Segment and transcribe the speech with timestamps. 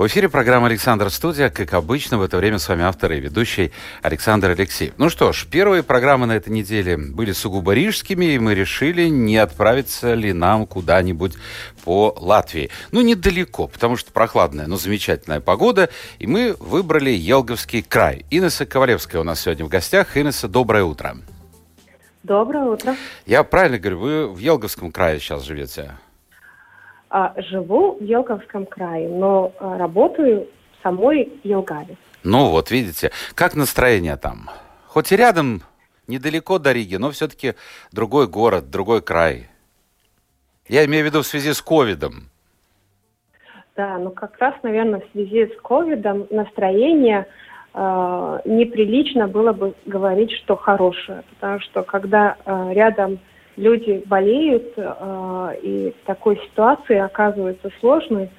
[0.00, 1.50] В эфире программа «Александр Студия».
[1.50, 3.70] Как обычно, в это время с вами автор и ведущий
[4.00, 4.94] Александр Алексеев.
[4.96, 9.36] Ну что ж, первые программы на этой неделе были сугубо рижскими, и мы решили, не
[9.36, 11.34] отправиться ли нам куда-нибудь
[11.84, 12.70] по Латвии.
[12.92, 18.24] Ну, недалеко, потому что прохладная, но замечательная погода, и мы выбрали Елговский край.
[18.30, 20.16] Инесса Ковалевская у нас сегодня в гостях.
[20.16, 21.18] Инесса, доброе утро.
[22.22, 22.96] Доброе утро.
[23.26, 25.92] Я правильно говорю, вы в Елговском крае сейчас живете?
[27.12, 30.46] А, живу в Елговском крае, но а, работаю
[30.78, 31.96] в самой Елгаве.
[32.22, 34.48] Ну вот, видите, как настроение там?
[34.86, 35.62] Хоть и рядом,
[36.06, 37.54] недалеко до Риги, но все-таки
[37.90, 39.48] другой город, другой край.
[40.68, 42.30] Я имею в виду в связи с ковидом.
[43.74, 47.26] Да, ну как раз, наверное, в связи с ковидом настроение
[47.74, 53.18] э, неприлично было бы говорить, что хорошее, потому что когда э, рядом
[53.60, 58.30] люди болеют, э, и в такой ситуации оказывается сложной,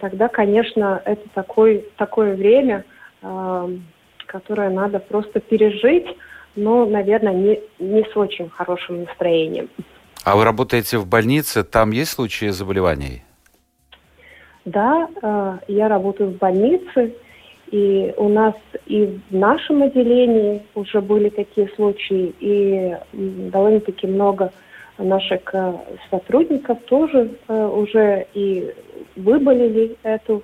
[0.00, 2.84] тогда, конечно, это такой, такое время,
[3.22, 3.68] э,
[4.26, 6.06] которое надо просто пережить,
[6.54, 9.68] но, наверное, не, не с очень хорошим настроением.
[10.24, 13.22] А вы работаете в больнице, там есть случаи заболеваний?
[14.64, 17.14] Да, э, я работаю в больнице,
[17.70, 18.54] и у нас
[18.86, 24.52] и в нашем отделении уже были такие случаи, и довольно-таки много
[24.98, 25.72] наших э,
[26.10, 28.72] сотрудников тоже э, уже и
[29.16, 30.42] выболели эту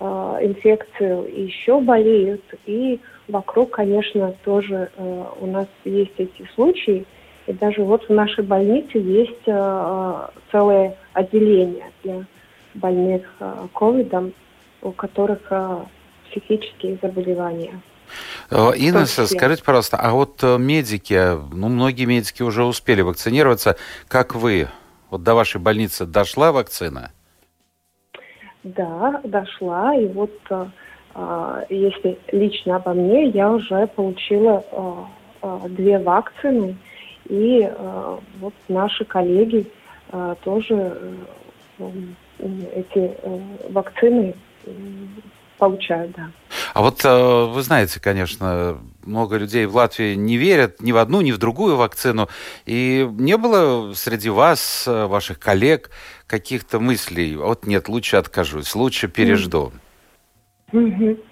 [0.00, 0.04] э,
[0.40, 2.42] инфекцию, и еще болеют.
[2.66, 4.90] И вокруг, конечно, тоже
[5.40, 7.04] у нас есть эти случаи.
[7.46, 9.44] И даже вот в нашей больнице есть
[10.50, 12.24] целое отделение для
[12.74, 13.22] больных
[13.72, 14.32] ковидом,
[14.82, 15.52] у которых
[16.32, 17.80] психические заболевания.
[18.50, 23.76] Э, Инесса, скажите, пожалуйста, а вот э, медики, ну, многие медики уже успели вакцинироваться.
[24.08, 24.68] Как вы?
[25.10, 27.10] Вот до вашей больницы дошла вакцина?
[28.62, 29.94] Да, дошла.
[29.94, 34.64] И вот э, если лично обо мне, я уже получила
[35.68, 36.76] две вакцины.
[37.28, 37.68] И
[38.40, 39.66] вот наши коллеги
[40.42, 41.18] тоже
[42.38, 43.16] эти
[43.70, 44.34] вакцины
[45.62, 46.30] получают, да.
[46.74, 51.20] А вот э, вы знаете, конечно, много людей в Латвии не верят ни в одну,
[51.20, 52.26] ни в другую вакцину.
[52.66, 55.90] И не было среди вас, э, ваших коллег,
[56.26, 59.72] каких-то мыслей, вот нет, лучше откажусь, лучше пережду?
[60.72, 61.24] Mm-hmm.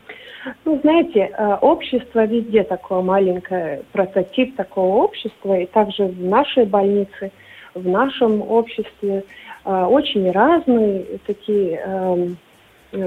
[0.64, 7.32] Ну, знаете, э, общество везде такое маленькое, прототип такого общества, и также в нашей больнице,
[7.74, 9.24] в нашем обществе
[9.64, 12.38] очень разные такие эм,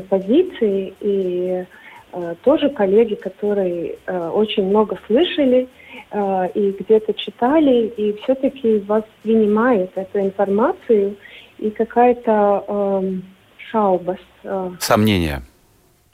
[0.10, 1.66] позиции и
[2.12, 5.68] э, тоже коллеги, которые э, очень много слышали
[6.12, 11.16] э, и где-то читали, и все-таки воспринимают эту информацию
[11.60, 13.12] и какая-то э,
[13.72, 14.20] шаубас.
[14.44, 15.42] Э, Сомнения.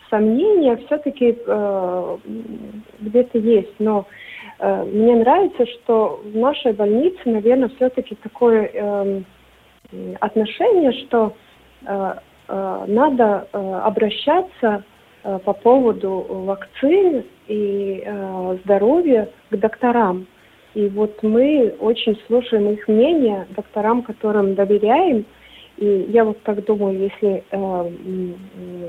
[0.10, 2.18] Сомнения все-таки э,
[3.00, 4.08] где-то есть, но
[4.60, 9.22] э, мне нравится, что в нашей больнице, наверное, все-таки такое э,
[10.20, 11.36] отношение, что э,
[11.82, 12.16] Э,
[12.88, 14.84] надо э, обращаться
[15.24, 18.04] э, по поводу вакцин и
[18.64, 20.28] здоровья к докторам.
[20.76, 25.26] И вот мы очень слушаем их мнение, докторам, которым доверяем.
[25.78, 27.44] И я вот так думаю, если,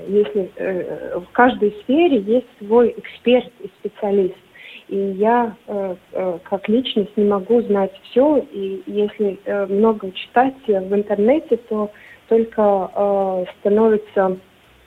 [0.09, 0.51] если
[1.15, 4.37] в каждой сфере есть свой эксперт и специалист,
[4.89, 5.57] и я
[6.45, 9.39] как личность не могу знать все, и если
[9.73, 11.91] много читать в интернете, то
[12.31, 14.39] только э, становится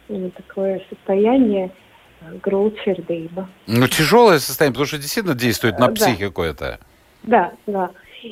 [0.07, 1.71] э, такое состояние
[2.21, 3.49] э, грудсердыба.
[3.67, 6.47] Ну, тяжелое состояние, потому что действительно действует на психику да.
[6.47, 6.79] это.
[7.23, 7.91] Да, да.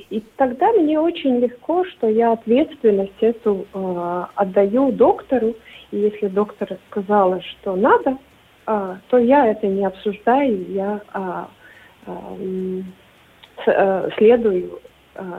[0.09, 5.55] И тогда мне очень легко, что я ответственность эту э, отдаю доктору.
[5.91, 8.17] И если доктор сказала, что надо,
[8.67, 12.81] э, то я это не обсуждаю, я э,
[13.67, 14.90] э, следую э,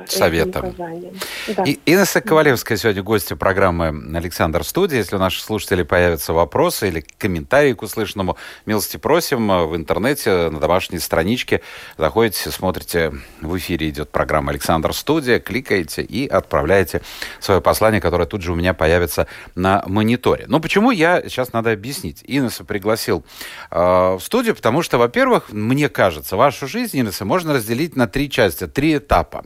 [0.07, 0.75] советом.
[0.77, 1.65] Да.
[1.65, 4.99] И Инесса Ковалевская сегодня гостья программы «Александр Студия».
[4.99, 8.37] Если у наших слушателей появятся вопросы или комментарии к услышанному,
[8.67, 11.63] милости просим в интернете, на домашней страничке.
[11.97, 17.03] Заходите, смотрите, в эфире идет программа «Александр Студия», кликаете и отправляете
[17.41, 20.45] свое послание, которое тут же у меня появится на мониторе.
[20.49, 22.23] Но почему я, сейчас надо объяснить.
[22.27, 23.25] Инесса пригласил
[23.71, 28.31] э, в студию, потому что, во-первых, мне кажется, вашу жизнь, Инесса, можно разделить на три
[28.31, 29.45] части, три этапа.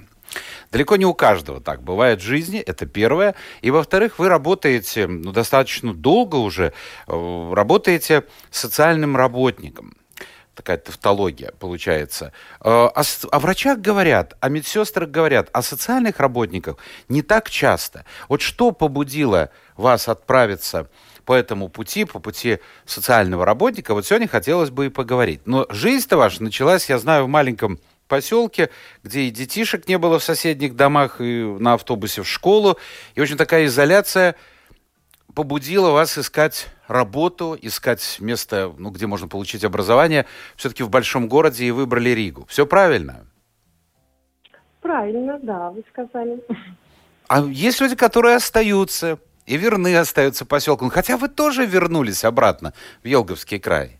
[0.73, 3.35] Далеко не у каждого так бывает в жизни, это первое.
[3.63, 6.73] И во-вторых, вы работаете, ну, достаточно долго уже,
[7.07, 9.95] э, работаете социальным работником
[10.57, 12.33] такая тавтология получается.
[12.61, 16.79] О, э, о врачах говорят, о медсестрах говорят, о социальных работниках
[17.09, 18.05] не так часто.
[18.29, 20.89] Вот что побудило вас отправиться
[21.25, 25.43] по этому пути, по пути социального работника, вот сегодня хотелось бы и поговорить.
[25.45, 28.71] Но жизнь-то ваша началась, я знаю, в маленьком поселке,
[29.03, 32.79] где и детишек не было в соседних домах, и на автобусе в школу.
[33.15, 34.37] И очень такая изоляция
[35.35, 40.27] побудила вас искать работу, искать место, ну, где можно получить образование,
[40.57, 42.47] все-таки в большом городе и выбрали Ригу.
[42.49, 43.27] Все правильно?
[44.81, 46.43] Правильно, да, вы сказали.
[47.29, 50.91] А есть люди, которые остаются и верны остаются поселком.
[50.91, 52.73] Хотя вы тоже вернулись обратно
[53.03, 53.99] в Елговский край.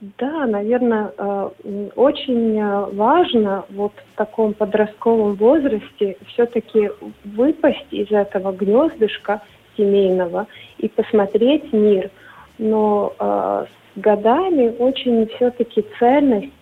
[0.00, 1.50] Да, наверное, э,
[1.96, 6.90] очень э, важно вот в таком подростковом возрасте все-таки
[7.24, 9.42] выпасть из этого гнездышка
[9.76, 10.46] семейного
[10.78, 12.12] и посмотреть мир.
[12.58, 13.64] Но э,
[13.96, 16.52] с годами очень все-таки ценность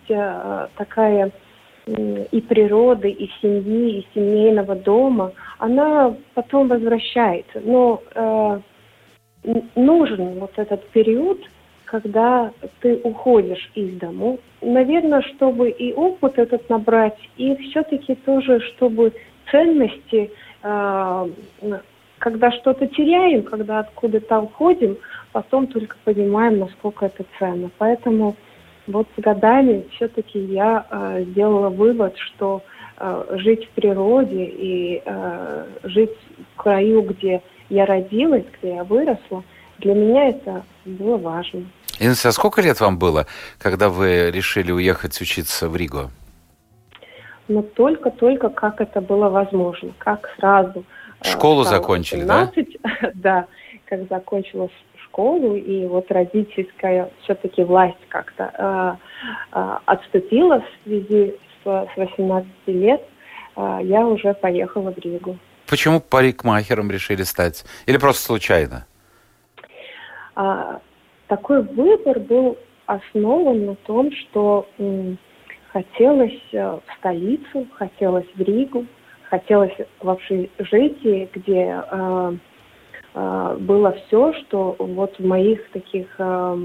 [0.75, 1.31] такая
[1.85, 7.61] и природы, и семьи, и семейного дома, она потом возвращается.
[7.63, 8.01] Но
[9.75, 11.39] нужен вот этот период–
[11.87, 12.51] когда
[12.81, 14.39] ты уходишь из дому.
[14.61, 19.13] Наверное, чтобы и опыт этот набрать, и все-таки тоже, чтобы
[19.49, 20.31] ценности,
[20.63, 21.29] э,
[22.19, 24.97] когда что-то теряем, когда откуда-то уходим,
[25.31, 27.69] потом только понимаем, насколько это ценно.
[27.77, 28.35] Поэтому
[28.87, 32.63] вот с годами все-таки я э, сделала вывод, что
[32.97, 36.17] э, жить в природе и э, жить
[36.53, 39.43] в краю, где я родилась, где я выросла,
[39.79, 41.65] для меня это было важно.
[41.99, 43.25] Инесса, а сколько лет вам было,
[43.59, 46.09] когда вы решили уехать учиться в Ригу?
[47.47, 50.83] Ну, только-только как это было возможно, как сразу.
[51.21, 53.11] Э, школу закончили, 17, да?
[53.15, 53.45] да,
[53.85, 54.69] как закончила
[55.17, 62.47] школу, и вот родительская все-таки власть как-то э, э, отступила в связи с, с 18
[62.67, 63.01] лет,
[63.55, 65.37] э, я уже поехала в Ригу.
[65.67, 67.65] Почему парикмахером решили стать?
[67.87, 68.85] Или просто случайно?
[70.35, 70.79] А,
[71.27, 74.67] такой выбор был основан на том, что
[75.71, 78.85] хотелось э, в столицу, хотелось в Ригу,
[79.29, 82.33] хотелось в общежитии, где э,
[83.13, 86.57] э, было все, что вот в моих таких э,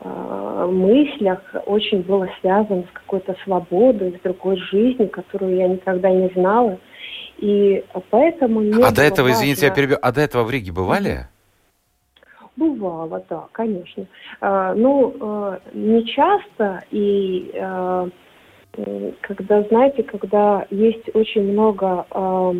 [0.00, 6.28] э, мыслях очень было связано с какой-то свободой, с другой жизнью, которую я никогда не
[6.30, 6.78] знала.
[7.38, 8.60] И поэтому...
[8.82, 9.40] а до этого, важно...
[9.40, 11.28] извините, я перебью, а до этого в Риге бывали?
[12.56, 14.06] Бывало, да, конечно.
[14.40, 18.08] А, ну, а, не часто, и а,
[19.20, 22.54] когда, знаете, когда есть очень много а,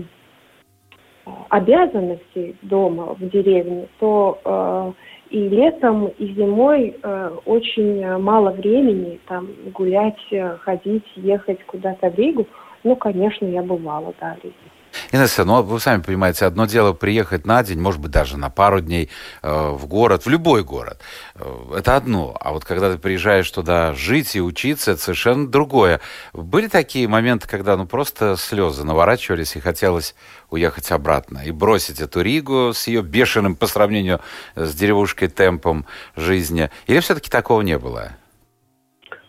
[1.49, 4.93] обязанностей дома, в деревне, то а,
[5.31, 10.21] и летом, и зимой э, очень мало времени там гулять,
[10.61, 12.47] ходить, ехать куда-то в Ригу.
[12.85, 14.76] Ну, конечно, я бывала, да, в.
[15.13, 18.81] Инесса, ну вы сами понимаете, одно дело приехать на день, может быть, даже на пару
[18.81, 19.11] дней
[19.43, 21.01] э, в город, в любой город.
[21.35, 22.37] Э, это одно.
[22.41, 26.01] А вот когда ты приезжаешь туда жить и учиться, это совершенно другое.
[26.33, 30.15] Были такие моменты, когда ну просто слезы наворачивались и хотелось
[30.51, 34.21] уехать обратно и бросить эту Ригу с ее бешеным по сравнению
[34.55, 36.71] с деревушкой темпом жизни?
[36.87, 38.13] Или все-таки такого не было?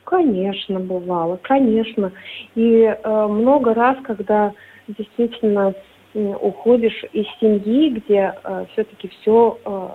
[0.08, 2.14] Конечно, бывало, конечно.
[2.56, 4.54] И э, много раз, когда
[4.88, 5.74] действительно
[6.14, 9.88] уходишь из семьи, где э, все-таки все, э,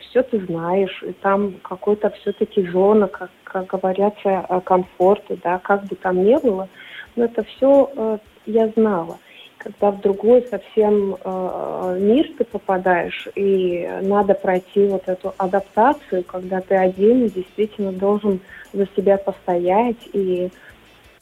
[0.00, 5.84] все ты знаешь, и там какой-то все-таки зона, как, как говорятся, э, комфорта, да, как
[5.84, 6.68] бы там ни было,
[7.16, 9.18] но это все э, я знала.
[9.56, 16.60] Когда в другой совсем э, мир ты попадаешь, и надо пройти вот эту адаптацию, когда
[16.60, 18.38] ты один и действительно должен
[18.72, 20.67] за себя постоять и Э,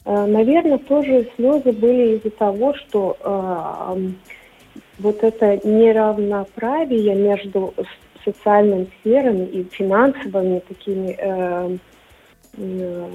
[0.07, 4.09] Наверное, тоже слезы были из-за того, что э,
[4.99, 7.73] вот это неравноправие между
[8.23, 11.77] социальными сферами и финансовыми такими э,
[12.57, 13.07] э,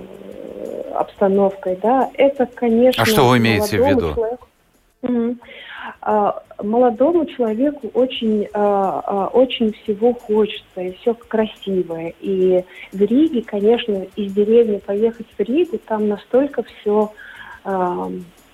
[0.94, 3.02] обстановкой, да, это, конечно...
[3.02, 4.14] А что вы имеете в виду?
[4.14, 4.48] Человеку,
[6.62, 12.14] молодому человеку очень, очень всего хочется, и все красивое.
[12.20, 17.12] И в Риге, конечно, из деревни поехать в Ригу, там настолько все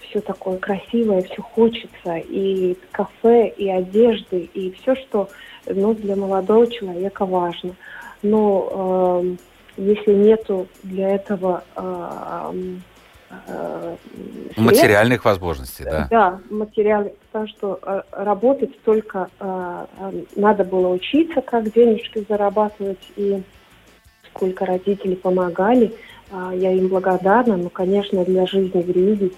[0.08, 5.28] все такое красивое, все хочется, и кафе, и одежды, и все, что
[5.66, 7.74] ну, для молодого человека важно.
[8.22, 9.36] Но э,
[9.76, 11.62] если нету для этого
[13.30, 13.96] э,
[14.56, 16.08] э, материальных возможностей, да?
[16.10, 19.86] Да, материальных, потому что э, работать только э,
[20.36, 23.42] надо было учиться, как денежки зарабатывать, и
[24.30, 25.94] сколько родители помогали,
[26.30, 29.30] э, я им благодарна, но, конечно, для жизни в Риге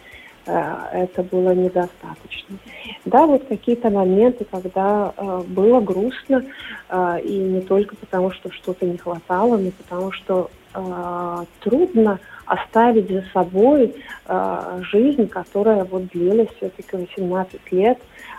[0.47, 2.57] Э, это было недостаточно.
[3.05, 6.45] Да, вот какие-то моменты, когда э, было грустно,
[6.89, 12.19] э, и не только потому, что что-то не хватало, но потому что э, трудно
[12.51, 13.95] оставить за собой
[14.27, 17.99] э, жизнь, которая вот длилась все-таки 18 лет.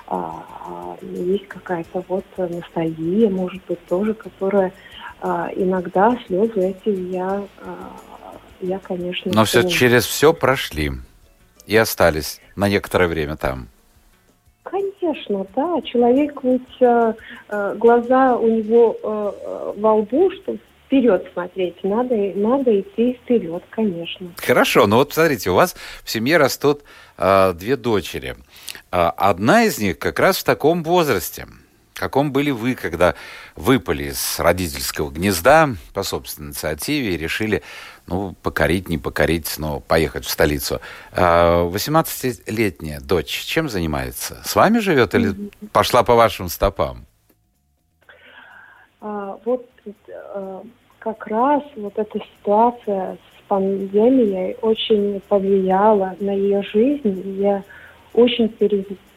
[0.09, 0.21] Э,
[1.01, 4.73] есть какая-то вот ностальгия, может быть, тоже, которая
[5.21, 7.73] э, иногда слезы эти я, э,
[8.61, 9.31] я конечно...
[9.33, 10.91] Но все через все прошли
[11.65, 13.69] и остались на некоторое время там.
[14.63, 15.81] Конечно, да.
[15.83, 17.13] Человек ведь э,
[17.47, 20.59] э, глаза у него э, э во лбу, чтобы
[20.91, 21.81] вперед смотреть.
[21.83, 24.33] Надо, надо идти вперед, конечно.
[24.37, 26.81] Хорошо, ну вот посмотрите, у вас в семье растут
[27.17, 28.35] э, две дочери.
[28.91, 31.47] Э, одна из них как раз в таком возрасте–
[32.01, 33.13] каком были вы, когда
[33.55, 37.61] выпали из родительского гнезда по собственной инициативе и решили,
[38.07, 40.81] ну, покорить, не покорить, но поехать в столицу.
[41.13, 44.41] 18-летняя а, дочь чем занимается?
[44.43, 47.05] С вами живет или пошла по вашим стопам?
[48.99, 49.69] А, вот
[50.33, 50.63] а,
[51.01, 57.41] как раз вот эта ситуация с пандемией очень повлияла на ее жизнь.
[57.41, 57.63] Я
[58.13, 58.49] очень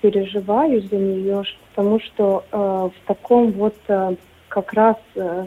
[0.00, 1.42] переживаю за нее,
[1.74, 4.16] потому что э, в таком вот э,
[4.48, 5.46] как раз, э,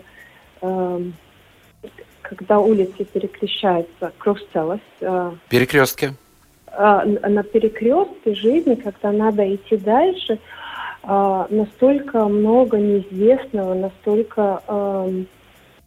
[0.61, 1.01] э,
[2.21, 4.81] когда улицы переключаются, Крустелос.
[5.01, 6.11] Э, Перекрестки.
[6.67, 10.37] Э, на перекрестке жизни, когда надо идти дальше,
[11.03, 15.23] э, настолько много неизвестного, настолько э,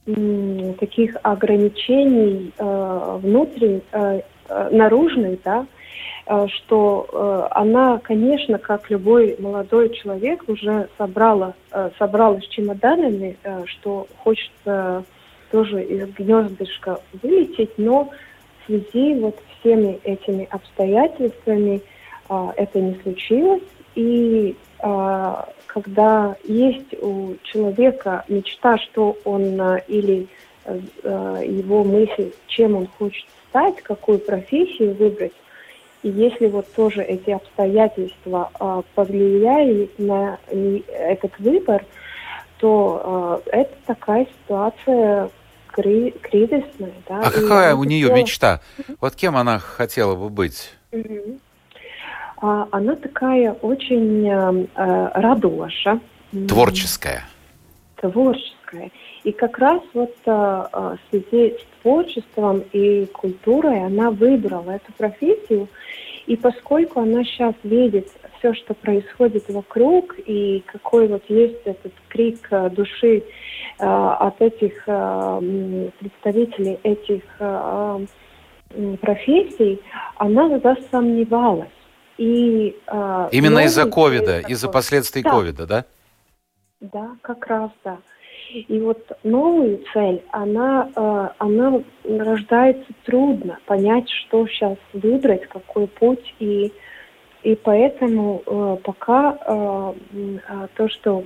[0.04, 5.66] таких ограничений э, внутренних, э, э, наружных, да,
[6.30, 11.54] Э, что э, она, конечно, как любой молодой человек, уже собрала,
[11.99, 14.52] собралась чемоданами, что хочет
[15.50, 18.11] тоже из гнездышка вылететь, но
[18.61, 21.83] в связи вот всеми этими обстоятельствами
[22.28, 23.62] это не случилось.
[23.97, 24.54] И
[25.73, 30.27] когда есть у человека мечта, что он или
[30.67, 35.33] его мысль, чем он хочет стать, какую профессию выбрать,
[36.03, 41.85] и если вот тоже эти обстоятельства э, повлияли на этот выбор,
[42.59, 45.31] то э, это такая ситуация
[45.67, 46.95] кри- кризисная.
[47.07, 47.21] Да?
[47.25, 48.23] А какая у нее хотела...
[48.23, 48.61] мечта?
[49.00, 50.73] Вот кем она хотела бы быть?
[50.93, 51.39] Угу.
[52.41, 56.01] А, она такая очень э, радоша.
[56.49, 57.25] Творческая.
[57.97, 58.91] Творческая.
[59.25, 65.69] И как раз вот в связи с творчеством и культурой она выбрала эту профессию–
[66.31, 72.47] и поскольку она сейчас видит все, что происходит вокруг, и какой вот есть этот крик
[72.53, 73.25] э, души
[73.81, 78.07] э, от этих э, представителей этих э,
[79.01, 79.81] профессий,
[80.19, 81.69] она засомневалась.
[82.21, 85.85] И, э, Именно из-за ковида, из-за последствий ковида, да.
[86.81, 86.91] да?
[86.93, 87.97] Да, как раз, да.
[88.53, 96.35] И вот новую цель, она, э, она рождается трудно понять, что сейчас выбрать, какой путь.
[96.41, 96.71] И,
[97.43, 101.25] и поэтому э, пока э, то, что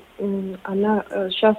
[0.62, 1.56] она сейчас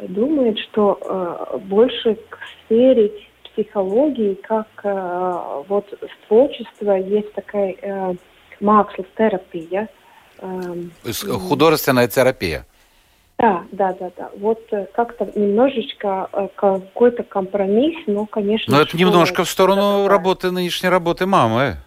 [0.00, 3.12] думает, что больше к сфере
[3.52, 4.68] психологии, как
[5.68, 5.86] вот
[6.26, 8.16] творчество, есть такая
[8.60, 9.88] макслов терапия.
[10.38, 10.90] Эм,
[11.48, 12.66] художественная терапия.
[13.38, 14.30] Да, да, да, да.
[14.38, 18.76] Вот э, как-то немножечко э, какой-то компромисс, но, конечно...
[18.76, 21.78] Но это немножко в сторону работы, нынешней работы мамы,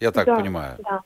[0.00, 0.76] я так да, понимаю.
[0.84, 1.00] Да.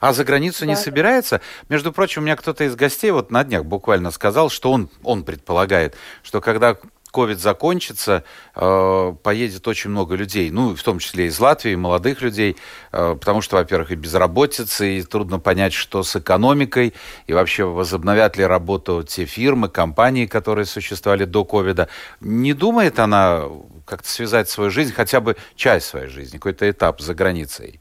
[0.00, 0.66] А за границу да.
[0.66, 1.40] не собирается?
[1.68, 5.24] Между прочим, у меня кто-то из гостей вот на днях буквально сказал, что он, он
[5.24, 6.76] предполагает, что когда
[7.10, 8.24] ковид закончится,
[8.54, 12.56] э, поедет очень много людей, ну, в том числе из Латвии, молодых людей,
[12.92, 16.94] э, потому что, во-первых, и безработица, и трудно понять, что с экономикой,
[17.26, 21.88] и вообще возобновят ли работу те фирмы, компании, которые существовали до ковида.
[22.20, 23.44] Не думает она
[23.84, 27.80] как-то связать свою жизнь, хотя бы часть своей жизни, какой-то этап за границей?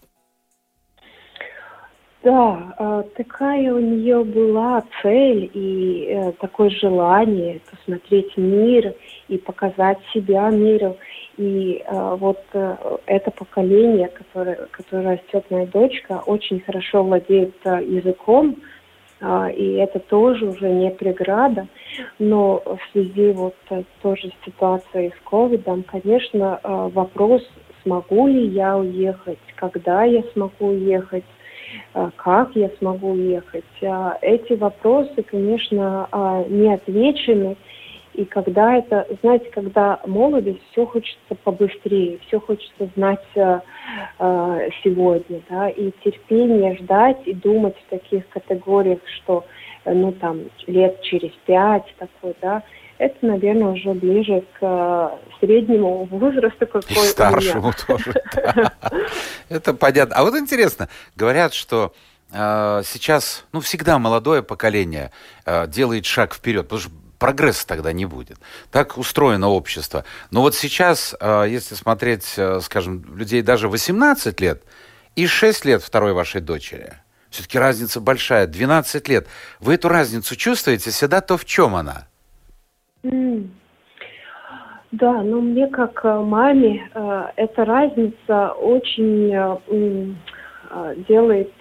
[2.21, 8.93] Да, а, такая у нее была цель и э, такое желание посмотреть мир
[9.29, 10.97] и показать себя миру.
[11.37, 18.57] И э, вот э, это поколение, которое, которое растет моя дочка, очень хорошо владеет языком,
[19.21, 21.67] а, и это тоже уже не преграда.
[22.19, 23.55] Но в связи вот
[24.01, 27.49] тоже с ситуацией с ковидом, конечно, вопрос,
[27.83, 31.23] смогу ли я уехать, когда я смогу уехать,
[32.15, 33.63] как я смогу уехать.
[33.81, 37.57] А, эти вопросы, конечно, а, не отвечены.
[38.13, 43.59] И когда это, знаете, когда молодость, все хочется побыстрее, все хочется знать э,
[44.83, 49.45] сегодня, да, и терпение ждать и думать в таких категориях, что,
[49.85, 52.63] ну, там, лет через пять такой, да,
[52.99, 58.13] это, наверное, уже ближе к э, среднему возрасту, какой И старшему тоже.
[59.49, 60.15] Это понятно.
[60.15, 61.93] А вот интересно, говорят, что
[62.33, 65.11] э, сейчас, ну, всегда молодое поколение
[65.45, 68.37] э, делает шаг вперед, потому что прогресса тогда не будет.
[68.69, 70.03] Так устроено общество.
[70.29, 74.63] Но вот сейчас, если смотреть, скажем, людей даже 18 лет
[75.17, 76.93] и 6 лет второй вашей дочери,
[77.29, 79.27] все-таки разница большая, 12 лет.
[79.59, 80.91] Вы эту разницу чувствуете?
[80.91, 82.08] Всегда то в чем она?
[84.91, 90.15] Да, но мне как э, маме э, эта разница очень э,
[91.07, 91.53] делает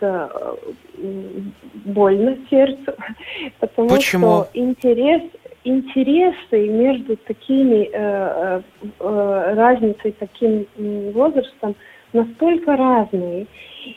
[1.84, 2.94] больно сердцу,
[3.60, 4.44] потому Почему?
[4.44, 5.22] что интерес,
[5.64, 8.62] интересы между такими э,
[8.98, 10.66] э, разницей таким
[11.12, 11.74] возрастом
[12.12, 13.46] настолько разные.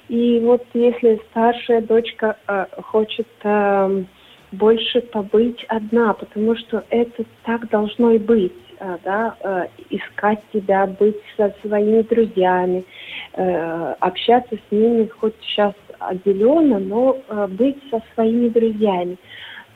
[0.10, 4.04] И вот если старшая дочка э, хочет э,
[4.52, 10.88] больше побыть одна, потому что это так должно и быть, э, да, э, искать себя,
[10.88, 12.84] быть со своими друзьями,
[13.34, 17.18] э, общаться с ними хоть сейчас отделенно, но
[17.50, 19.18] быть со своими друзьями,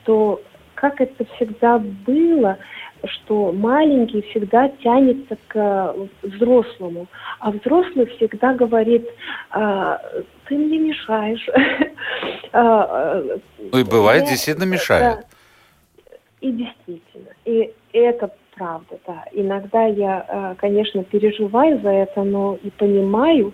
[0.03, 0.41] то
[0.73, 2.57] как это всегда было,
[3.07, 7.07] что маленький всегда тянется к взрослому,
[7.39, 9.07] а взрослый всегда говорит,
[9.51, 9.99] «А,
[10.47, 11.47] ты мне мешаешь.
[12.57, 13.21] А,
[13.59, 15.25] ну и бывает, я, действительно мешает.
[16.39, 17.27] И действительно.
[17.43, 19.25] И это правда, да.
[19.33, 23.53] Иногда я, а, конечно, переживаю за это, но и понимаю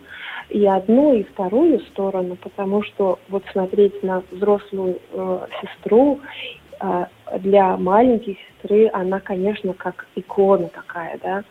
[0.51, 6.19] и одну, и вторую сторону, потому что вот смотреть на взрослую э, сестру
[6.79, 7.05] э,
[7.39, 11.43] для маленькой сестры, она, конечно, как икона такая, да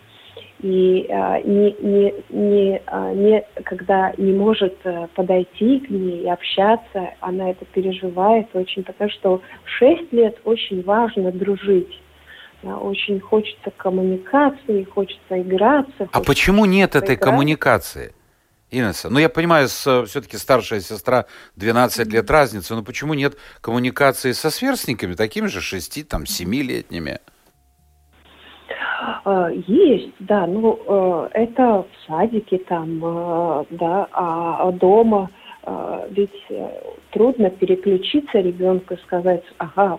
[0.62, 6.28] и а, не, не, не, а, не, когда не может а, подойти к ней и
[6.28, 12.00] общаться, она это переживает очень, потому что в 6 лет очень важно дружить.
[12.62, 15.92] Да, очень хочется коммуникации, хочется играться.
[15.98, 18.12] А хочется почему нет этой коммуникации?
[18.70, 22.10] Инесса, ну я понимаю, все-таки старшая сестра 12 mm-hmm.
[22.10, 27.18] лет разницы, но почему нет коммуникации со сверстниками, такими же 6, там, 7-летними?
[29.24, 35.30] А, есть, да, ну э, это в садике там, э, да, а дома
[35.62, 36.46] э, ведь
[37.10, 39.98] трудно переключиться ребенку и сказать, ага,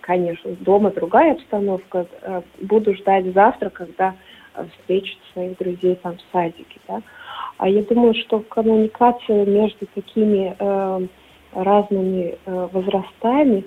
[0.00, 2.06] конечно, дома другая обстановка,
[2.60, 4.14] буду ждать завтра, когда
[4.54, 7.02] встречу своих друзей там в садике, да.
[7.62, 10.56] А я думаю, что коммуникация между такими
[11.52, 13.64] разными возрастами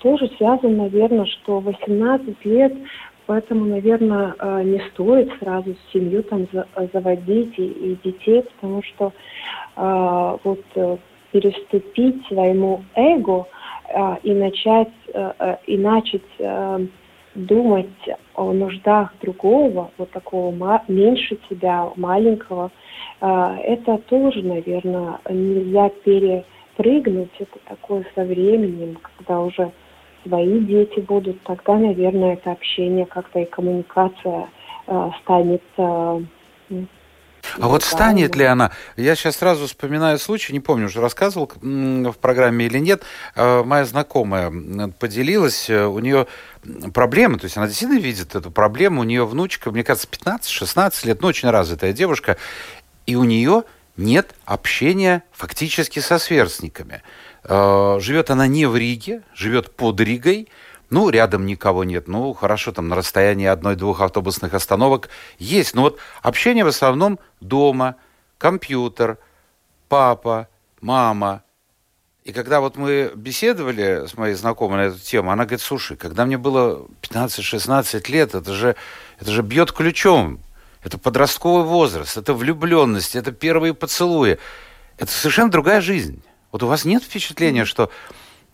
[0.00, 2.72] тоже связана, наверное, что 18 лет
[3.26, 6.46] Поэтому, наверное, э, не стоит сразу семью там
[6.92, 9.12] заводить и, детей, потому что
[9.76, 10.96] э, вот э,
[11.32, 13.46] переступить своему эго
[13.88, 16.86] э, и начать э, э, и начать э,
[17.36, 17.86] думать
[18.34, 22.70] о нуждах другого, вот такого меньше тебя, маленького,
[23.20, 27.30] э, это тоже, наверное, нельзя перепрыгнуть.
[27.38, 29.70] Это такое со временем, когда уже
[30.26, 34.48] свои дети будут, тогда, наверное, это общение как-то и коммуникация
[34.86, 36.20] э, станет э,
[37.58, 38.72] а вот станет ли она?
[38.96, 43.02] Я сейчас сразу вспоминаю случай, не помню, уже рассказывал в программе или нет.
[43.34, 44.50] Э, моя знакомая
[44.98, 46.26] поделилась, э, у нее
[46.92, 51.22] проблемы, то есть она действительно видит эту проблему, у нее внучка, мне кажется, 15-16 лет,
[51.22, 52.36] ну, очень развитая девушка,
[53.06, 53.64] и у нее
[53.96, 57.02] нет общения фактически со сверстниками.
[57.44, 60.48] Э, живет она не в Риге, живет под Ригой,
[60.90, 65.74] ну, рядом никого нет, ну, хорошо, там на расстоянии одной-двух автобусных остановок есть.
[65.74, 67.96] Но вот общение в основном дома,
[68.38, 69.18] компьютер,
[69.88, 70.48] папа,
[70.80, 71.42] мама.
[72.24, 76.26] И когда вот мы беседовали с моей знакомой на эту тему, она говорит, слушай, когда
[76.26, 78.76] мне было 15-16 лет, это же,
[79.18, 80.40] это же бьет ключом.
[80.82, 84.38] Это подростковый возраст, это влюбленность, это первые поцелуи.
[84.98, 86.22] Это совершенно другая жизнь.
[86.52, 87.90] Вот у вас нет впечатления, что,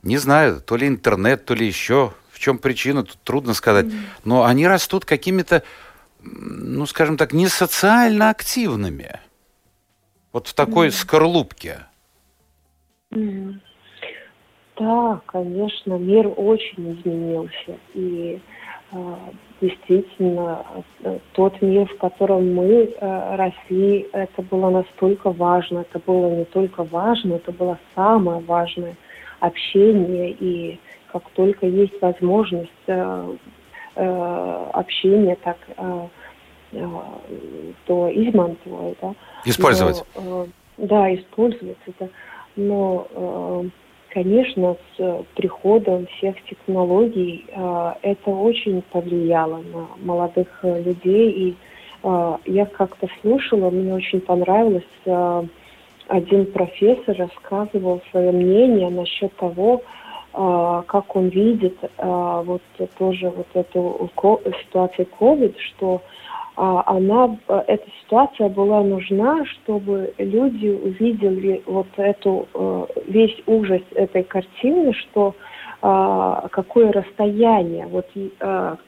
[0.02, 3.86] не знаю, то ли интернет, то ли еще чем причина, тут трудно сказать.
[4.24, 5.62] Но они растут какими-то,
[6.20, 9.20] ну, скажем так, не социально активными.
[10.32, 11.86] Вот в такой скорлупке.
[14.80, 17.78] Да, конечно, мир очень изменился.
[17.94, 18.40] И
[18.90, 19.16] э,
[19.60, 20.64] действительно,
[21.34, 25.80] тот мир, в котором мы э, росли, это было настолько важно.
[25.80, 28.96] Это было не только важно, это было самое важное
[29.40, 30.80] общение и
[31.12, 33.36] как только есть возможность э,
[33.96, 36.06] э, общения, так э,
[37.86, 39.14] то измантовать, да.
[39.44, 40.02] Использовать.
[40.16, 40.46] Но,
[40.78, 42.08] да, использовать это.
[42.56, 43.66] Но,
[44.08, 47.44] конечно, с приходом всех технологий
[48.00, 51.30] это очень повлияло на молодых людей.
[51.30, 51.56] И
[52.46, 54.84] я как-то слушала, мне очень понравилось,
[56.08, 59.82] один профессор рассказывал свое мнение насчет того,
[60.32, 62.62] как он видит а, вот
[62.98, 64.10] тоже вот эту
[64.64, 66.00] ситуацию COVID, что
[66.56, 72.48] а, она, эта ситуация была нужна, чтобы люди увидели вот эту,
[73.06, 75.34] весь ужас этой картины, что
[75.80, 78.06] какое расстояние, вот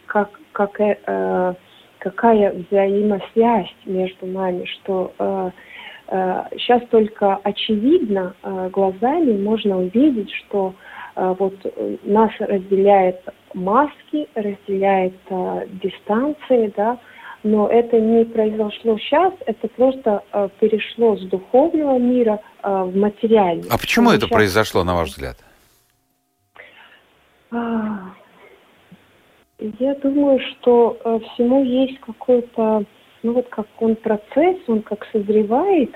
[0.07, 1.55] как, как, э,
[1.99, 5.13] какая взаимосвязь между нами, что
[6.09, 8.37] сейчас только очевидно
[8.71, 13.21] глазами можно увидеть, что а, вот э, нас разделяет
[13.55, 16.99] маски, разделяет а, дистанции, да,
[17.45, 23.69] но это не произошло сейчас, это просто а, перешло с духовного мира а, в материальный.
[23.71, 24.31] А почему это сейчас...
[24.31, 25.37] произошло, на ваш взгляд?
[27.51, 28.15] А,
[29.59, 32.85] я думаю, что а, всему есть какой-то,
[33.23, 35.95] ну вот как он процесс, он как созревает,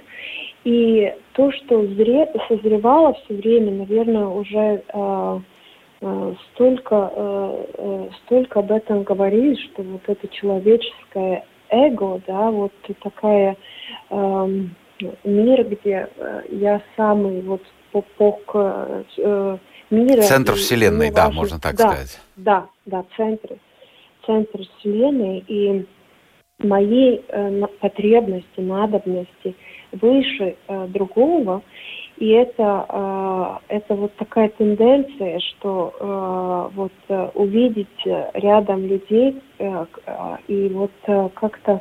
[0.64, 5.40] и то, что зре, созревало все время, наверное, уже э,
[6.00, 12.72] э, столько, э, э, столько об этом говорили, что вот это человеческое эго, да, вот
[13.02, 13.56] такая
[14.10, 14.64] э,
[15.24, 19.58] мир, где э, я самый вот попок э,
[19.90, 20.22] мира.
[20.22, 22.20] Центр Вселенной, да, можно так да, сказать.
[22.36, 23.56] Да, да, центр,
[24.26, 25.86] центр Вселенной и
[26.58, 29.54] моей э, потребности, надобности–
[29.92, 31.62] выше э, другого.
[32.18, 32.86] И это,
[33.68, 40.68] э, это вот такая тенденция, что э, вот э, увидеть рядом людей э, э, и
[40.68, 41.80] вот э, как-то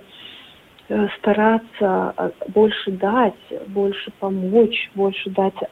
[0.89, 3.33] э, стараться э, больше дать,
[3.67, 5.67] больше помочь, больше дать э,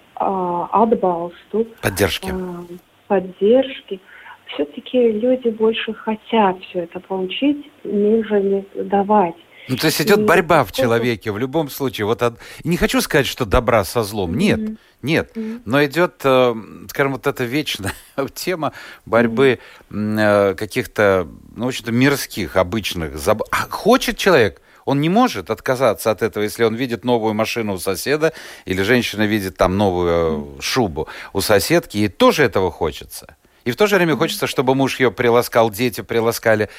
[0.71, 1.67] отбалсту.
[1.81, 2.31] Поддержки.
[2.31, 2.75] Э,
[3.07, 3.99] поддержки.
[4.47, 9.35] Все-таки люди больше хотят все это получить, нежели давать.
[9.67, 12.05] Ну, то есть идет борьба в человеке в любом случае.
[12.05, 12.39] Вот от...
[12.63, 14.35] Не хочу сказать, что добра со злом.
[14.35, 14.77] Нет, mm-hmm.
[15.01, 15.31] нет.
[15.35, 15.61] Mm-hmm.
[15.65, 16.55] Но идет, э,
[16.89, 17.93] скажем, вот эта вечная
[18.33, 18.73] тема
[19.05, 20.55] борьбы mm-hmm.
[20.55, 23.17] каких-то, ну, в общем-то, мирских, обычных.
[23.17, 23.43] Заб...
[23.51, 27.77] А хочет человек, он не может отказаться от этого, если он видит новую машину у
[27.79, 28.33] соседа,
[28.65, 33.35] или женщина видит там новую шубу у соседки, и тоже этого хочется.
[33.65, 36.69] И в то же время хочется, чтобы муж ее приласкал, дети приласкали.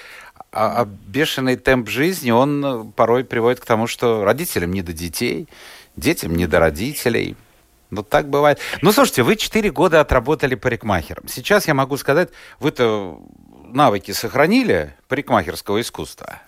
[0.52, 4.92] А, а бешеный темп жизни, он э, порой приводит к тому, что родителям не до
[4.92, 5.48] детей,
[5.96, 7.36] детям не до родителей.
[7.90, 8.60] Вот так бывает.
[8.82, 11.28] Ну, слушайте, вы четыре года отработали парикмахером.
[11.28, 13.20] Сейчас я могу сказать, вы-то
[13.64, 16.40] навыки сохранили парикмахерского искусства?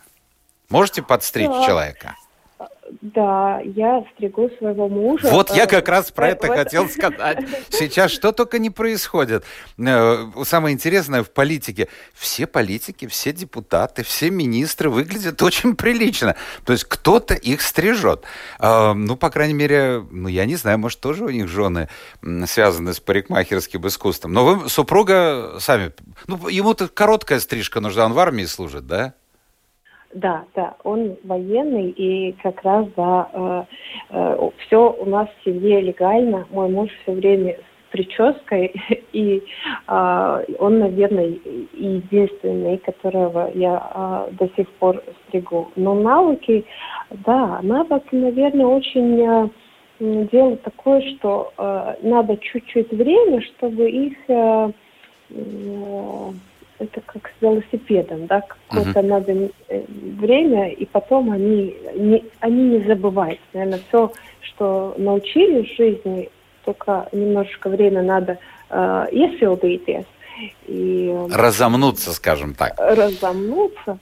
[0.69, 1.67] Можете подстричь да.
[1.67, 2.15] человека?
[3.01, 5.29] Да, я стригу своего мужа.
[5.31, 7.39] Вот я как раз про это хотел сказать.
[7.69, 9.45] Сейчас что только не происходит.
[9.79, 11.89] Э, самое интересное в политике.
[12.15, 16.37] Все политики, все депутаты, все министры выглядят очень прилично.
[16.65, 18.25] То есть кто-то их стрижет.
[18.59, 21.89] Э, ну, по крайней мере, ну, я не знаю, может, тоже у них жены
[22.47, 24.33] связаны с парикмахерским искусством.
[24.33, 25.93] Но вы, супруга, сами...
[26.27, 29.15] Ну, ему-то короткая стрижка нужна, он в армии служит, да?
[30.15, 33.65] Да, да, он военный, и как раз, да, э,
[34.11, 36.47] э, все у нас в семье легально.
[36.51, 38.73] Мой муж все время с прической,
[39.13, 39.43] и
[39.87, 41.37] э, он, наверное,
[41.75, 45.71] единственный, которого я э, до сих пор стригу.
[45.77, 46.65] Но навыки,
[47.11, 49.49] да, навыки, наверное, очень э,
[50.33, 54.73] дело такое, что э, надо чуть-чуть время, чтобы их э,
[55.31, 56.31] э,
[56.79, 59.07] это как с велосипедом, да, какое-то uh-huh.
[59.07, 63.41] надо э, время, и потом они не, они не забывают.
[63.53, 66.31] Наверное, все, что научили в жизни,
[66.65, 68.39] только немножечко время надо
[68.71, 70.07] э, iesilдīties.
[70.67, 72.75] И, разомнуться, скажем так.
[72.79, 73.99] Разомнуться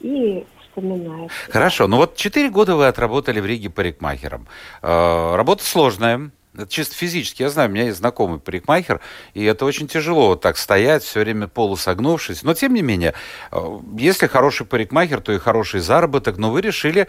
[0.00, 1.30] и вспоминать.
[1.48, 4.46] Хорошо, ну вот четыре года вы отработали в Риге парикмахером.
[4.82, 7.42] Э, работа сложная, это чисто физически.
[7.42, 9.00] Я знаю, у меня есть знакомый парикмахер,
[9.34, 12.42] и это очень тяжело вот так стоять, все время полусогнувшись.
[12.42, 13.14] Но, тем не менее,
[13.52, 16.38] э, если хороший парикмахер, то и хороший заработок.
[16.38, 17.08] Но вы решили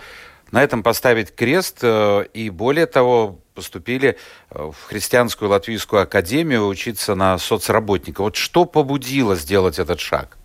[0.52, 4.18] на этом поставить крест, э, и более того, поступили
[4.52, 8.22] э, в христианскую латвийскую академию учиться на соцработника.
[8.22, 10.38] Вот что побудило сделать этот шаг?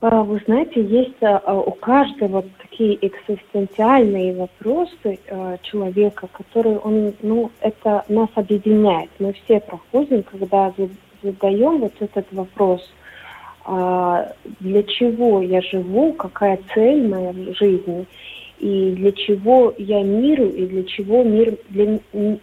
[0.00, 5.18] А, вы знаете, есть а, у каждого такие экзистенциальные вопросы
[5.62, 9.10] человека, которые он, ну, это нас объединяет.
[9.18, 10.72] Мы все проходим, когда
[11.22, 12.82] задаем вот этот вопрос,
[13.64, 18.06] для чего я живу, какая цель моя в жизни,
[18.58, 21.98] и для чего я миру, и для чего мир для,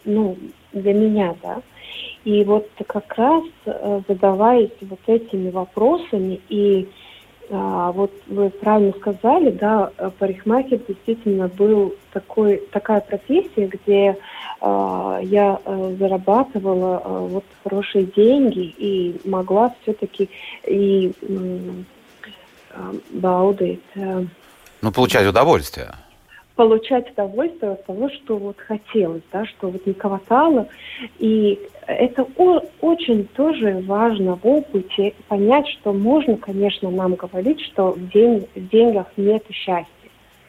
[0.06, 0.38] ну,
[0.74, 1.62] для меня, да.
[2.24, 6.88] И вот как раз э, задаваясь вот этими вопросами и
[7.52, 14.18] а, вот вы правильно сказали, да, парикмахер действительно был такой, такая профессия, где
[14.62, 20.30] а, я а, зарабатывала а, вот хорошие деньги и могла все-таки
[20.66, 21.14] и
[22.72, 23.82] а, баудить.
[23.96, 24.24] А,
[24.82, 25.92] ну, получать удовольствие
[26.56, 30.68] получать удовольствие от того, что вот хотелось, да, что вот не хватало.
[31.20, 37.92] И это о- очень тоже важно в опыте понять, что можно, конечно, нам говорить, что
[37.92, 39.88] в, день, в деньгах нет счастья.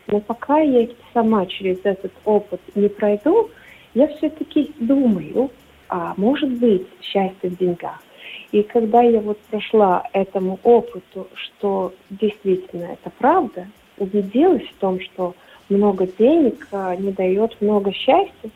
[0.08, 3.50] Но пока я сама через этот опыт не пройду,
[3.94, 5.50] я все-таки думаю,
[5.88, 8.02] а может быть счастье в деньгах.
[8.50, 13.66] И когда я вот прошла этому опыту, что действительно это правда,
[13.98, 15.34] убедилась в том, что
[15.76, 18.50] много денег, а, не дает много счастья,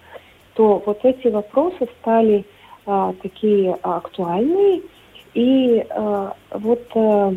[0.54, 2.44] то вот эти вопросы стали
[2.86, 4.82] а, такие актуальные.
[5.34, 7.34] И а, вот а,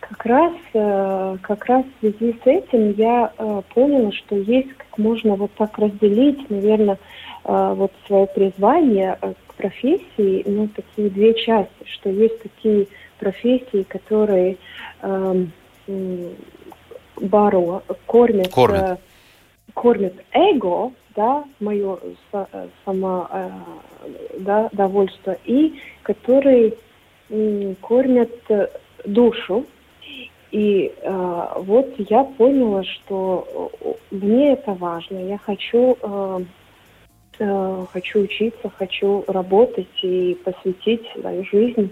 [0.00, 4.98] как раз, а, как раз в связи с этим я а, поняла, что есть как
[4.98, 6.98] можно вот так разделить, наверное,
[7.44, 12.86] а, вот свое призвание а, к профессии, ну, такие две части, что есть такие
[13.18, 14.56] профессии, которые
[15.02, 15.44] э,
[17.20, 19.00] баро, кормят, кормят.
[19.74, 21.98] Э, кормят эго, да, мое
[22.84, 23.50] само э,
[24.38, 26.74] да, довольство, и которые
[27.80, 28.68] кормят э,
[29.04, 29.66] душу.
[30.50, 33.72] И э, вот я поняла, что
[34.10, 35.16] мне это важно.
[35.18, 36.40] Я хочу, э,
[37.38, 41.90] э, хочу учиться, хочу работать и посвятить свою жизнь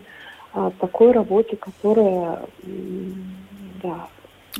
[0.55, 2.41] э, такой работе, которая,
[3.83, 4.09] да,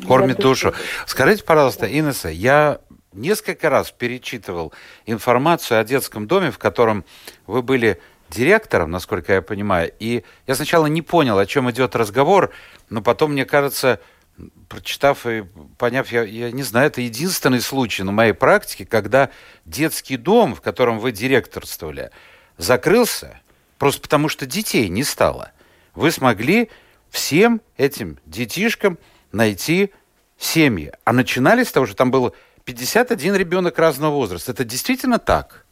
[0.07, 0.73] Кормит душу.
[1.07, 2.81] Скажите, пожалуйста, Инесса, я
[3.13, 4.73] несколько раз перечитывал
[5.07, 7.05] информацию о детском доме, в котором
[7.47, 12.51] вы были директором, насколько я понимаю, и я сначала не понял, о чем идет разговор,
[12.89, 14.01] но потом, мне кажется,
[14.69, 15.45] прочитав и
[15.79, 19.31] поняв, я, я не знаю, это единственный случай на моей практике, когда
[19.65, 22.11] детский дом, в котором вы директорствовали,
[22.57, 23.41] закрылся
[23.79, 25.53] просто потому, что детей не стало.
[25.95, 26.71] Вы смогли
[27.11, 28.99] всем этим детишкам
[29.33, 29.93] найти
[30.39, 30.93] семьи.
[31.05, 32.33] А начинали с того, что там было
[32.71, 34.53] 51 ребенок разного возраста.
[34.53, 35.67] Это действительно так?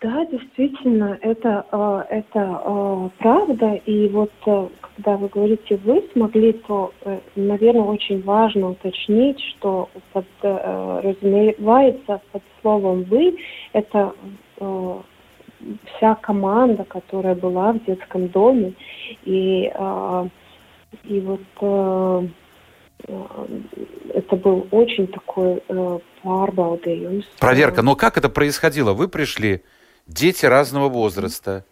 [0.00, 3.74] Да, действительно, это, э, это э, правда.
[3.84, 6.94] И вот э, когда вы говорите «вы смогли», то,
[7.36, 13.36] наверное, очень важно уточнить, что подразумевается под словом «вы»
[13.72, 14.12] это
[15.84, 18.74] вся команда, которая была в детском доме.
[19.24, 19.72] И,
[21.04, 21.40] и вот
[24.14, 27.24] это был очень такой э, pārbaudījums.
[27.38, 27.82] Проверка.
[27.82, 28.92] Но как это происходило?
[28.92, 29.62] Вы пришли,
[30.06, 31.64] дети разного возраста.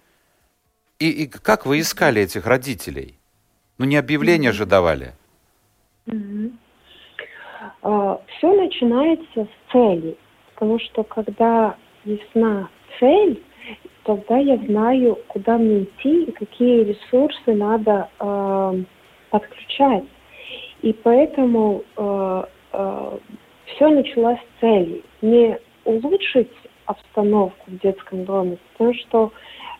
[0.99, 3.19] И, и как вы искали этих родителей?
[3.79, 5.15] Ну, не объявления же давали.
[7.83, 10.17] Uh, все начинается с цели.
[10.55, 13.41] Потому что когда ясна цель,
[14.05, 18.85] тогда я знаю, куда мне идти и какие ресурсы надо uh,
[19.31, 20.05] подключать.
[20.83, 23.19] И поэтому э, э,
[23.67, 25.03] все началось с цели.
[25.23, 26.51] Не улучшить
[26.87, 29.33] обстановку в детском доме, потому что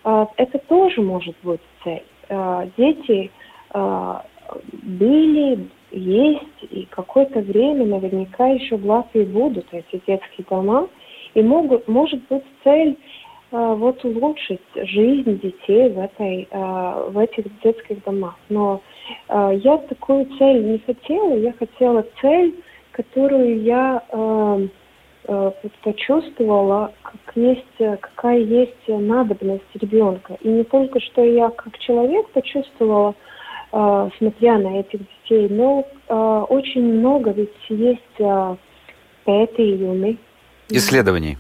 [0.05, 2.05] э, это тоже может быть цель.
[2.29, 3.31] Э, дети
[3.73, 4.15] э,
[4.73, 10.89] были, есть, и какое-то время наверняка еще в Латвии будут эти детские дома.
[11.35, 12.97] И могут, может быть цель
[13.51, 18.37] вот улучшить жизнь детей в, этой, в этих детских домах.
[18.51, 18.83] Но
[19.29, 21.35] я такую цель не хотела.
[21.37, 22.55] Я хотела цель,
[22.93, 24.03] которую я
[25.83, 30.37] почувствовала, как есть, какая есть надобность ребенка.
[30.41, 33.15] И не только что я как человек почувствовала,
[33.71, 35.87] смотря на этих детей, но
[36.49, 38.21] очень много ведь есть
[39.27, 40.17] пētījumi.
[40.71, 41.37] Исследований.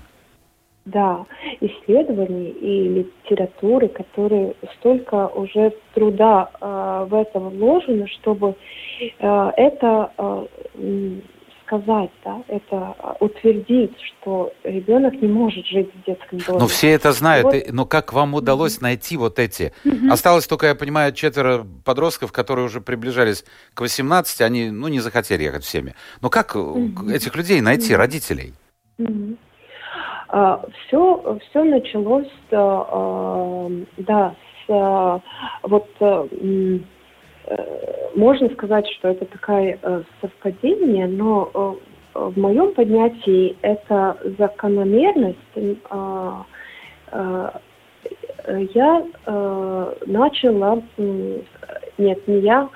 [0.89, 1.27] Да,
[1.61, 8.55] исследований и литературы, которые столько уже труда э, в это вложено, чтобы
[9.19, 10.47] э, это э,
[11.67, 16.61] сказать, да, это утвердить, что ребенок не может жить в детском доме.
[16.61, 17.45] Ну, все это знают.
[17.45, 17.55] Вот.
[17.71, 18.83] Но как вам удалось mm-hmm.
[18.83, 19.75] найти вот эти?
[19.85, 20.11] Mm-hmm.
[20.11, 25.43] Осталось только, я понимаю, четверо подростков, которые уже приближались к 18, они, ну, не захотели
[25.43, 25.95] ехать всеми.
[26.23, 27.13] Но как mm-hmm.
[27.13, 27.97] этих людей найти, mm-hmm.
[27.97, 28.55] родителей?
[28.99, 29.37] Mm-hmm.
[30.29, 34.35] А, все, все началось, а, да,
[34.67, 35.21] с а,
[35.63, 35.89] вот
[37.49, 41.51] Э, можно сказать, что это такое э, совпадение, но
[42.15, 45.39] э, в моем поднятии это закономерность.
[48.75, 49.05] Я
[50.07, 50.83] начала,
[51.99, 52.69] нет, не я,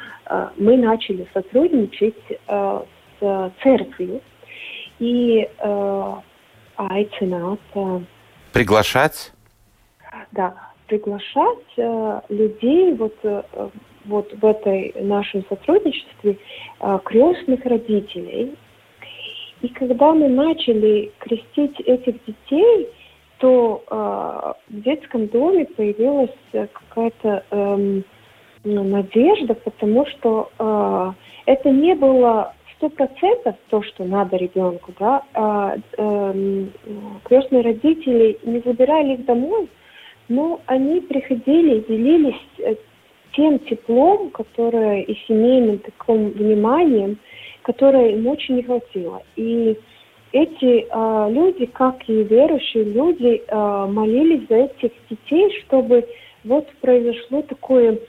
[0.57, 4.21] мы начали сотрудничать с церковью
[4.99, 5.49] и
[6.77, 7.61] айцинат.
[8.53, 9.33] Приглашать?
[10.33, 10.55] Да,
[10.87, 13.17] приглашать людей вот
[14.05, 16.39] вот в этой нашем сотрудничестве
[17.05, 18.57] крестных родителей.
[19.63, 22.89] И когда мы начали крестить этих детей,
[23.39, 28.03] то э, в детском доме появилась какая-то э,
[28.65, 31.13] надежда, потому что э,
[31.47, 35.23] это не было сто процентов то, что надо ребенку, да.
[35.35, 36.64] А, э,
[37.25, 39.68] крестные родители не забирали их домой,
[40.29, 42.75] но они приходили и делились э,
[43.35, 47.18] тем теплом, которое и семейным таким вниманием,
[47.62, 49.23] которое им очень не хватило.
[49.37, 49.79] И
[50.33, 56.05] эти э, люди, как и верующие люди, э, молились за этих детей, чтобы
[56.42, 58.01] вот произошло такое,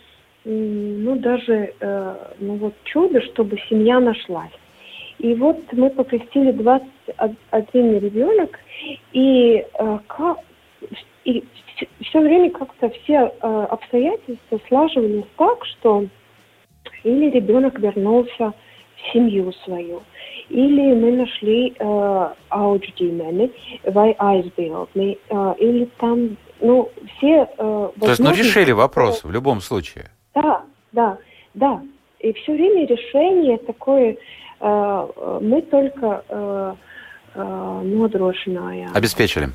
[0.46, 4.50] ну даже, э, ну вот чудо, чтобы семья нашлась.
[5.24, 8.60] И вот мы покрестили 21 ребенок,
[9.14, 10.38] и, э, как,
[11.24, 11.46] и
[12.02, 16.06] все время как-то все э, обстоятельства слаживались так, что
[17.06, 18.52] или ребенок вернулся
[18.98, 20.04] в семью свою,
[20.50, 22.34] или мы нашли э,
[23.86, 27.48] vai aizbildni, э, или там, ну, все...
[27.58, 30.12] Э, То есть, ну, решили вопрос в любом случае.
[30.36, 31.18] Да, да,
[31.54, 31.82] да.
[32.20, 34.18] И все время решение такое,
[34.64, 36.76] мы только э,
[37.36, 38.96] э, нодrošinājām.
[38.96, 39.50] Обеспечили.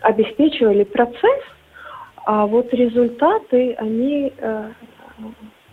[0.00, 1.42] Обеспечивали процесс,
[2.26, 4.70] а вот результаты, они, э,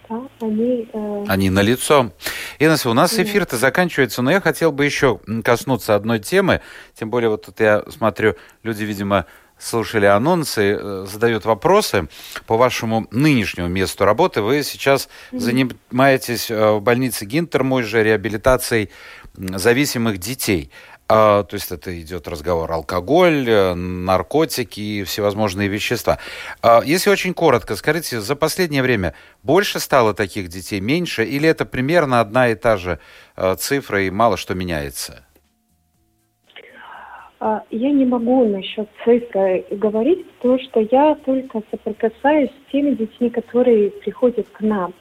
[0.10, 0.90] да, они...
[0.94, 1.26] Э...
[1.28, 2.12] Они налицо.
[2.58, 6.62] Инесса, у нас эфир-то заканчивается, но я хотел бы еще коснуться одной темы.
[6.94, 9.26] Тем более вот тут я смотрю, люди, видимо,
[9.60, 12.08] слушали анонсы, э, задают вопросы
[12.48, 14.42] по вашему нынешнему месту работы.
[14.42, 15.40] Вы сейчас mm-hmm.
[15.40, 18.90] занимаетесь э, в больнице Гинтермойжа реабилитацией
[19.36, 20.72] зависимых детей.
[21.12, 26.20] А, то есть это идет разговор алкоголь, э, наркотики и всевозможные вещества.
[26.62, 31.66] А, если очень коротко, скажите, за последнее время больше стало таких детей, меньше, или это
[31.66, 33.00] примерно одна и та же
[33.36, 35.26] а, цифра и мало что меняется?
[37.40, 43.30] А, я не могу насчет цифры говорить, потому что я только соприкасаюсь с теми детьми,
[43.30, 44.94] которые приходят к нам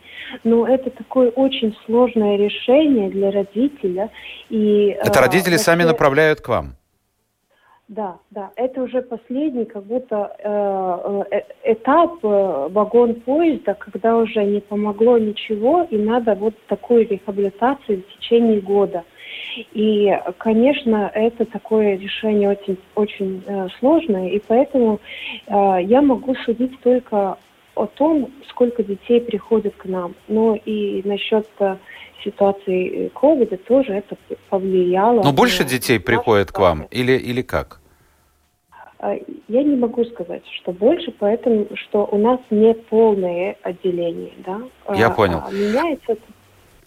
[0.45, 4.11] но это такое очень сложное решение для родителя.
[4.51, 6.75] И, это родители э, сами направляют к вам?
[7.89, 14.45] Да, да, это уже последний как будто э, э, этап э, вагон поезда, когда уже
[14.45, 19.05] не помогло ничего, и надо вот такую рехабилитацию в течение года.
[19.73, 25.01] И, конечно, это такое решение очень, очень э, сложное, и поэтому
[25.47, 27.39] э, я могу судить только
[27.75, 30.15] о том, сколько детей приходит к нам.
[30.27, 31.77] Но и насчет э,
[32.25, 34.17] ситуации э, ковида тоже это
[34.49, 35.23] повлияло.
[35.23, 37.81] Но больше детей приходит к вам или, или как?
[39.01, 39.15] А,
[39.47, 44.61] я не могу сказать, что больше, поэтому что у нас не полное отделение, да.
[44.95, 45.43] Я а, понял.
[45.47, 46.17] А меняется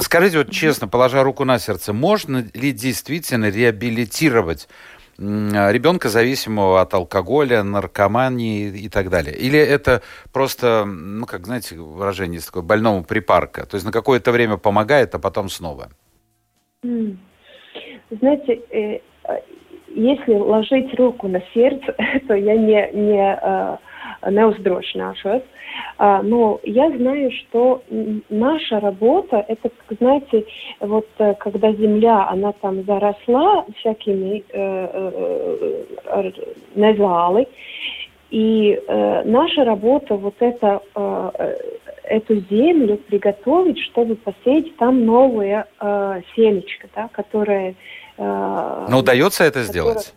[0.02, 4.68] Скажите вот честно, положа руку на сердце, можно ли действительно реабилитировать
[5.18, 9.36] ребенка, зависимого от алкоголя, наркомании и так далее?
[9.36, 10.02] Или это
[10.34, 13.66] просто, ну, как, знаете, выражение есть такое, больному припарка?
[13.68, 15.90] То есть на какое-то время помогает, а потом снова?
[16.82, 19.00] Знаете, э,
[19.94, 21.96] если ложить руку на сердце,
[22.28, 23.80] то я не, не,
[24.30, 25.44] неуздрошнашусь.
[25.98, 27.82] А, но я знаю, что
[28.30, 30.46] наша работа, это, знаете,
[30.80, 36.32] вот э, когда земля, она там заросла всякими э, э,
[36.86, 37.46] э,
[38.32, 41.56] и э, наша работа вот это, э,
[42.04, 47.76] эту землю приготовить, чтобы посеять там новое э, семечко, да, которое...
[48.18, 49.72] Э, Но удается это которое...
[49.72, 50.14] сделать?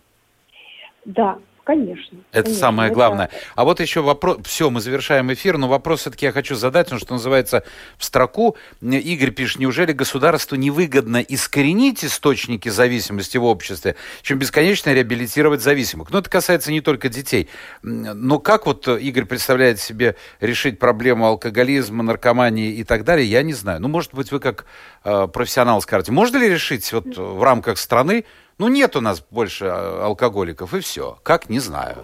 [1.04, 2.18] Да, Конечно.
[2.30, 3.26] Это конечно, самое главное.
[3.26, 3.36] Это...
[3.56, 4.38] А вот еще вопрос.
[4.44, 7.64] Все, мы завершаем эфир, но вопрос все-таки я хочу задать, ну, что называется,
[7.96, 8.56] в строку.
[8.82, 16.10] Игорь пишет, неужели государству невыгодно искоренить источники зависимости в обществе, чем бесконечно реабилитировать зависимых?
[16.10, 17.48] Ну, это касается не только детей.
[17.82, 23.54] Но как вот Игорь представляет себе решить проблему алкоголизма, наркомании и так далее, я не
[23.54, 23.80] знаю.
[23.80, 24.66] Ну, может быть, вы как
[25.02, 28.26] э, профессионал скажете, можно ли решить вот в рамках страны
[28.58, 31.18] ну, нет у нас больше а, алкоголиков, и все.
[31.22, 31.96] Как, не знаю.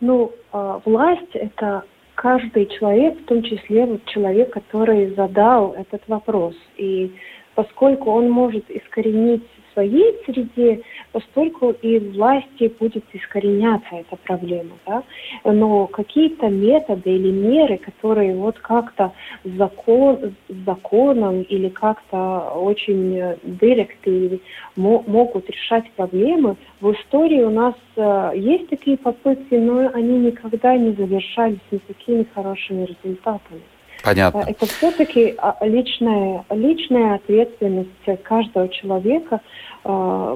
[0.00, 1.84] Ну, а, власть– это
[2.14, 6.54] каждый человек, в том числе вот человек, который задал этот вопрос.
[6.76, 7.16] И
[7.54, 14.72] поскольку он может искоренить своей среде, постольку и власти будет искореняться эта проблема.
[14.86, 15.02] Да?
[15.44, 19.12] Но какие-то методы или меры, которые вот как-то
[19.44, 20.34] закон,
[20.66, 24.38] законом или как-то очень директивно
[24.76, 30.92] могут решать проблемы, в истории у нас э, есть такие попытки, но они никогда не
[30.92, 33.62] завершались никакими хорошими результатами.
[34.02, 34.44] Понятно.
[34.46, 39.40] Э, это все-таки а, личная, личная ответственность каждого человека
[39.84, 39.88] э,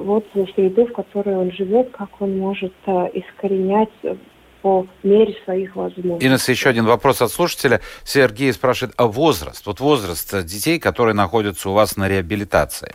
[0.03, 2.73] вот за среду, в которой он живет, как он может
[3.13, 3.89] искоренять
[4.61, 6.27] по мере своих возможностей.
[6.27, 7.81] Инесса, еще один вопрос от слушателя.
[8.03, 9.65] Сергей спрашивает, а возраст?
[9.65, 12.93] Вот возраст детей, которые находятся у вас на реабилитации.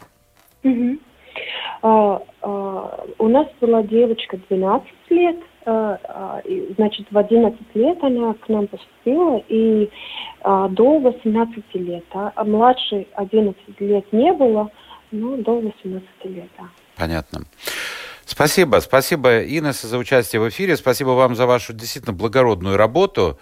[0.64, 0.98] Угу.
[1.82, 8.34] А, а, у нас была девочка 12 лет, а, а, значит, в 11 лет она
[8.34, 9.90] к нам поступила, и
[10.42, 12.04] а, до 18 лет.
[12.12, 14.70] А, а младше 11 лет не было,
[15.10, 16.50] но до 18 лет.
[16.96, 17.42] Понятно.
[18.24, 18.78] Спасибо.
[18.80, 20.76] Спасибо, Инесса, за участие в эфире.
[20.76, 23.38] Спасибо вам за вашу действительно благородную работу.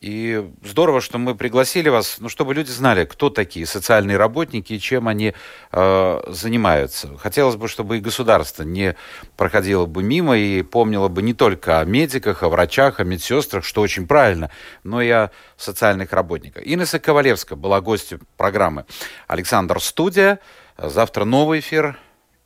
[0.00, 4.78] И здорово, что мы пригласили вас, ну, чтобы люди знали, кто такие социальные работники и
[4.78, 5.34] чем они
[5.72, 7.16] э, занимаются.
[7.18, 8.94] Хотелось бы, чтобы и государство не
[9.36, 13.80] проходило бы мимо и помнило бы не только о медиках, о врачах, о медсестрах, что
[13.80, 14.52] очень правильно,
[14.84, 16.62] но и о социальных работниках.
[16.64, 18.84] Инесса Ковалевская была гостью программы
[19.26, 20.38] «Александр Студия».
[20.76, 21.98] Завтра новый эфир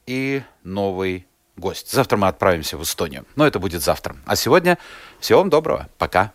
[0.07, 1.27] и новый
[1.59, 1.91] гость.
[1.93, 3.27] Завтра мы отправимся в Эстонию.
[3.37, 4.17] Но это будет завтра.
[4.25, 4.79] А сегодня
[5.21, 5.91] всего вам доброго.
[5.99, 6.33] Пока.